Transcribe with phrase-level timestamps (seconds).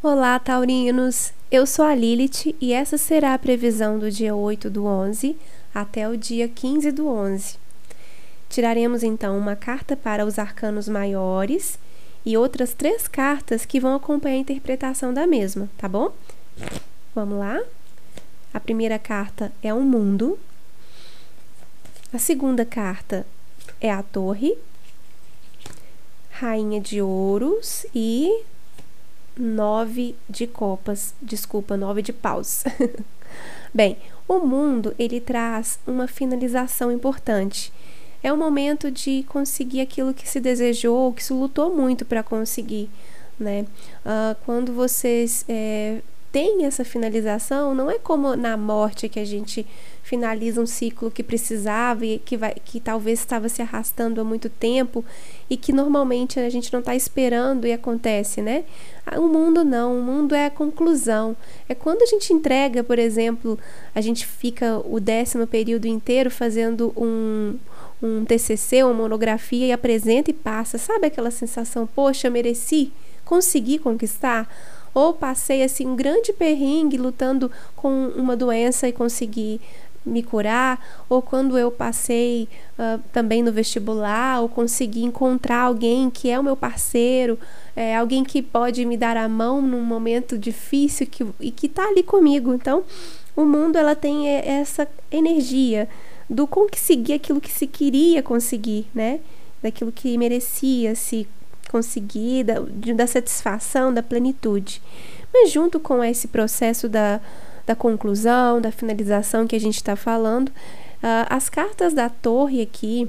[0.00, 1.32] Olá, taurinos!
[1.50, 5.36] Eu sou a Lilith e essa será a previsão do dia 8 do 11
[5.74, 7.56] até o dia 15 do 11.
[8.48, 11.80] Tiraremos então uma carta para os arcanos maiores
[12.24, 16.12] e outras três cartas que vão acompanhar a interpretação da mesma, tá bom?
[17.12, 17.60] Vamos lá?
[18.54, 20.38] A primeira carta é o mundo.
[22.12, 23.26] A segunda carta
[23.80, 24.56] é a torre.
[26.30, 28.44] Rainha de ouros e
[29.38, 32.64] nove de copas, desculpa, nove de paus.
[33.72, 33.96] Bem,
[34.26, 37.72] o mundo ele traz uma finalização importante.
[38.22, 42.90] É o momento de conseguir aquilo que se desejou, que se lutou muito para conseguir,
[43.38, 43.64] né?
[44.04, 49.66] Uh, quando vocês é, têm essa finalização, não é como na morte que a gente
[50.08, 54.48] finaliza um ciclo que precisava e que, vai, que talvez estava se arrastando há muito
[54.48, 55.04] tempo
[55.50, 58.64] e que normalmente a gente não está esperando e acontece, né?
[59.04, 61.36] Ah, o mundo não, o mundo é a conclusão.
[61.68, 63.58] É quando a gente entrega, por exemplo,
[63.94, 67.56] a gente fica o décimo período inteiro fazendo um,
[68.02, 70.78] um TCC, uma monografia e apresenta e passa.
[70.78, 72.92] Sabe aquela sensação, poxa, mereci,
[73.26, 74.48] consegui conquistar?
[74.98, 79.60] Ou passei assim um grande perrengue lutando com uma doença e consegui
[80.04, 86.28] me curar, ou quando eu passei uh, também no vestibular, ou consegui encontrar alguém que
[86.28, 87.38] é o meu parceiro,
[87.76, 91.84] é, alguém que pode me dar a mão num momento difícil que, e que está
[91.86, 92.52] ali comigo.
[92.52, 92.82] Então,
[93.36, 95.88] o mundo ela tem essa energia
[96.28, 99.20] do conseguir aquilo que se queria conseguir, né?
[99.62, 101.28] Daquilo que merecia se
[101.68, 102.54] conseguir, da,
[102.94, 104.82] da satisfação, da plenitude.
[105.32, 107.20] Mas junto com esse processo da
[107.68, 110.48] da conclusão, da finalização que a gente está falando.
[110.48, 113.08] Uh, as cartas da torre aqui,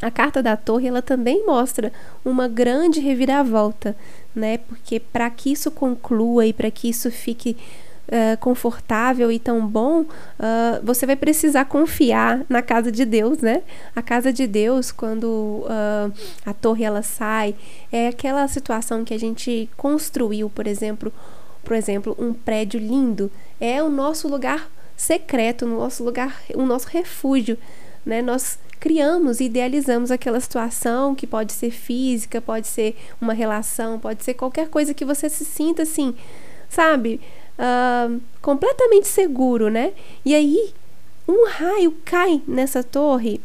[0.00, 1.92] a carta da torre, ela também mostra
[2.24, 3.96] uma grande reviravolta,
[4.32, 4.58] né?
[4.58, 7.56] Porque para que isso conclua e para que isso fique
[8.12, 10.06] uh, confortável e tão bom, uh,
[10.84, 13.62] você vai precisar confiar na casa de Deus, né?
[13.96, 15.64] A casa de Deus, quando
[16.44, 17.54] a torre ela sai,
[17.90, 21.12] é aquela situação que a gente construiu, por exemplo,
[21.64, 23.30] por exemplo, um prédio lindo
[23.60, 27.56] é o nosso lugar secreto, o nosso lugar, o nosso refúgio,
[28.04, 28.20] né?
[28.20, 34.24] Nós criamos e idealizamos aquela situação que pode ser física, pode ser uma relação, pode
[34.24, 36.16] ser qualquer coisa que você se sinta assim,
[36.68, 37.20] sabe,
[37.62, 39.92] uh, completamente seguro, né?
[40.24, 40.74] E aí
[41.28, 43.40] um raio cai nessa torre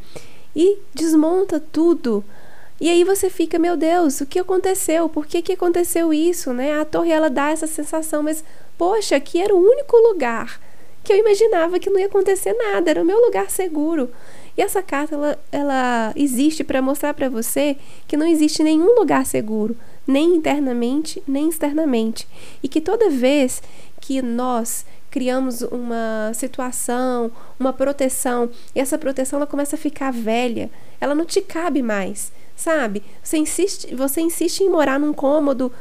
[0.56, 2.24] e desmonta tudo.
[2.80, 5.08] E aí você fica, meu Deus, o que aconteceu?
[5.10, 6.80] Por que, que aconteceu isso, né?
[6.80, 8.44] A torre ela dá essa sensação, mas
[8.78, 10.60] poxa, aqui era o único lugar
[11.04, 14.10] que eu imaginava que não ia acontecer nada, era o meu lugar seguro.
[14.58, 17.78] E essa carta ela, ela existe para mostrar para você
[18.08, 19.78] que não existe nenhum lugar seguro,
[20.08, 22.28] nem internamente, nem externamente,
[22.64, 23.62] e que toda vez
[24.00, 30.70] que nós criamos uma situação, uma proteção, e essa proteção ela começa a ficar velha,
[31.00, 33.04] ela não te cabe mais sabe?
[33.24, 35.72] Você insiste, você insiste em morar num cômodo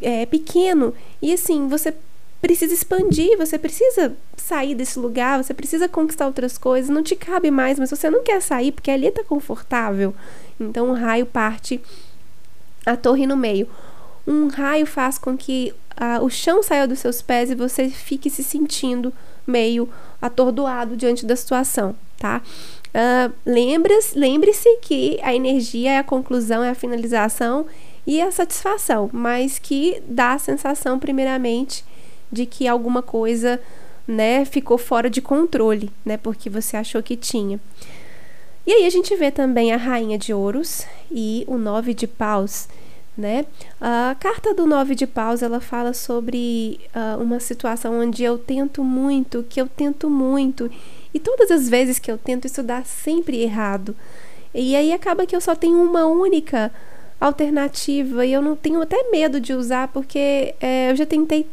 [0.00, 1.94] é, pequeno e assim, você
[2.40, 7.50] precisa expandir, você precisa sair desse lugar, você precisa conquistar outras coisas, não te cabe
[7.50, 10.14] mais, mas você não quer sair porque ali está confortável.
[10.58, 11.80] Então o raio parte
[12.86, 13.68] a torre no meio.
[14.26, 15.74] Um raio faz com que
[16.22, 19.12] o chão saia dos seus pés e você fique se sentindo
[19.46, 19.88] meio
[20.20, 22.42] atordoado diante da situação, tá?
[22.88, 23.32] Uh,
[24.14, 27.66] Lembre-se que a energia é a conclusão, é a finalização
[28.06, 31.84] e a satisfação, mas que dá a sensação, primeiramente,
[32.30, 33.60] de que alguma coisa
[34.06, 37.60] né, ficou fora de controle, né, porque você achou que tinha.
[38.66, 42.68] E aí a gente vê também a Rainha de Ouros e o Nove de Paus.
[43.16, 43.46] Né?
[43.80, 48.84] A carta do Nove de Paus ela fala sobre uh, uma situação onde eu tento
[48.84, 50.70] muito, que eu tento muito
[51.14, 53.96] e todas as vezes que eu tento estudar, sempre errado.
[54.54, 56.70] E aí acaba que eu só tenho uma única
[57.18, 61.46] alternativa e eu não tenho até medo de usar porque é, eu já tentei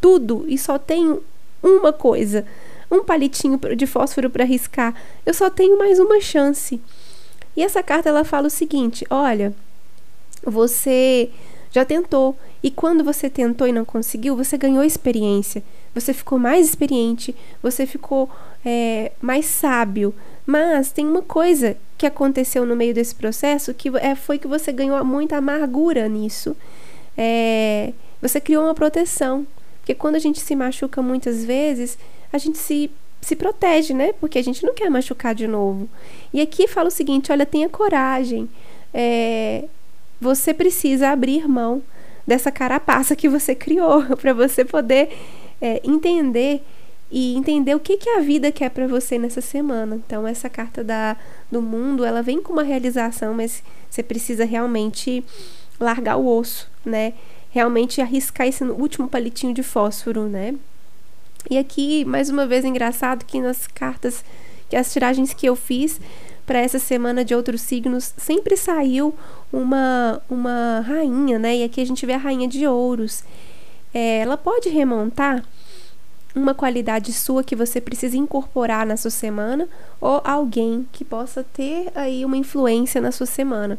[0.00, 1.22] tudo e só tenho
[1.62, 2.44] uma coisa,
[2.90, 4.94] um palitinho de fósforo para riscar.
[5.24, 6.80] Eu só tenho mais uma chance.
[7.56, 9.54] E essa carta ela fala o seguinte: olha,
[10.44, 11.30] você
[11.70, 15.62] já tentou e quando você tentou e não conseguiu, você ganhou experiência
[15.96, 18.28] você ficou mais experiente, você ficou
[18.62, 20.14] é, mais sábio.
[20.44, 24.70] Mas tem uma coisa que aconteceu no meio desse processo que é, foi que você
[24.72, 26.54] ganhou muita amargura nisso.
[27.16, 29.46] É, você criou uma proteção.
[29.86, 31.96] Porque quando a gente se machuca muitas vezes,
[32.32, 32.90] a gente se,
[33.20, 34.12] se protege, né?
[34.14, 35.88] Porque a gente não quer machucar de novo.
[36.34, 38.48] E aqui fala o seguinte: olha, tenha coragem.
[38.92, 39.66] É,
[40.20, 41.84] você precisa abrir mão
[42.26, 45.08] dessa carapaça que você criou, para você poder
[45.62, 46.64] é, entender
[47.08, 49.94] e entender o que, que a vida quer para você nessa semana.
[49.94, 51.16] Então, essa carta da,
[51.48, 55.22] do mundo, ela vem com uma realização, mas você precisa realmente
[55.78, 57.12] largar o osso, né?
[57.56, 60.54] Realmente arriscar esse último palitinho de fósforo, né?
[61.48, 64.22] E aqui, mais uma vez, é engraçado que nas cartas,
[64.68, 65.98] que as tiragens que eu fiz
[66.44, 69.14] para essa semana de outros signos, sempre saiu
[69.50, 71.56] uma, uma rainha, né?
[71.56, 73.24] E aqui a gente vê a rainha de ouros.
[73.94, 75.42] É, ela pode remontar
[76.34, 79.66] uma qualidade sua que você precisa incorporar na sua semana
[79.98, 83.78] ou alguém que possa ter aí uma influência na sua semana.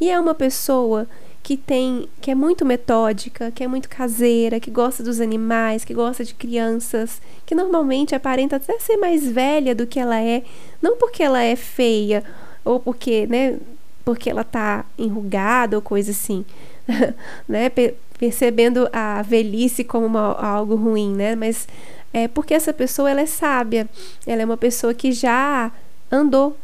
[0.00, 1.06] E é uma pessoa
[1.44, 5.92] que tem que é muito metódica, que é muito caseira, que gosta dos animais, que
[5.92, 10.42] gosta de crianças, que normalmente aparenta até ser mais velha do que ela é,
[10.80, 12.24] não porque ela é feia
[12.64, 13.58] ou porque, né,
[14.06, 16.46] porque ela tá enrugada ou coisa assim,
[17.46, 17.70] né,
[18.18, 21.68] percebendo a velhice como uma, algo ruim, né, mas
[22.10, 23.86] é porque essa pessoa ela é sábia,
[24.26, 25.70] ela é uma pessoa que já
[26.10, 26.56] andou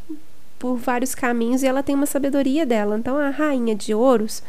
[0.60, 2.96] por vários caminhos e ela tem uma sabedoria dela.
[2.96, 4.42] Então a rainha de ouros,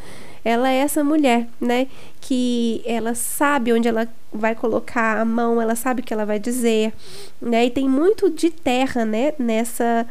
[0.43, 1.87] ela é essa mulher, né,
[2.19, 6.37] que ela sabe onde ela vai colocar a mão, ela sabe o que ela vai
[6.37, 6.93] dizer,
[7.41, 7.65] né?
[7.65, 10.05] E tem muito de terra, né, nessa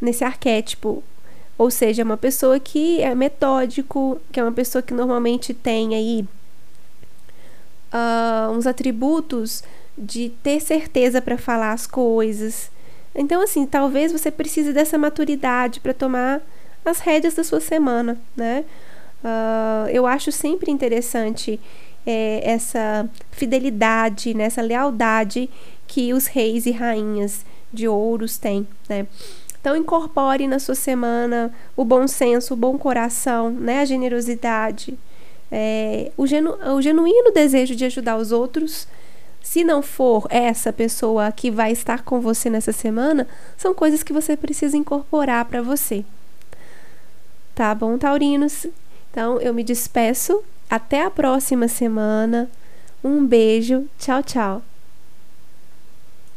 [0.00, 1.02] nesse arquétipo.
[1.56, 5.94] Ou seja, é uma pessoa que é metódico, que é uma pessoa que normalmente tem
[5.94, 6.26] aí
[7.92, 9.62] uh, uns atributos
[9.96, 12.70] de ter certeza para falar as coisas,
[13.14, 16.42] então, assim, talvez você precise dessa maturidade para tomar
[16.84, 18.64] as rédeas da sua semana, né?
[19.24, 21.58] Uh, eu acho sempre interessante
[22.06, 24.44] é, essa fidelidade, né?
[24.44, 25.48] essa lealdade
[25.86, 29.06] que os reis e rainhas de ouros têm, né?
[29.60, 33.80] Então, incorpore na sua semana o bom senso, o bom coração, né?
[33.80, 34.98] a generosidade,
[35.50, 38.86] é, o, genu o genuíno desejo de ajudar os outros,
[39.44, 44.12] se não for essa pessoa que vai estar com você nessa semana, são coisas que
[44.12, 46.02] você precisa incorporar para você.
[47.54, 48.66] Tá bom, Taurinos?
[49.10, 50.42] Então eu me despeço.
[50.68, 52.50] Até a próxima semana.
[53.04, 53.86] Um beijo.
[53.98, 54.73] Tchau, tchau.